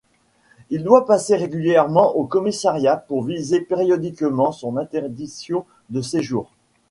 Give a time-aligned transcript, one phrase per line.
[0.71, 6.51] Il doit passer régulièrement au commissariat pour viser périodiquement son interdiction de séjour.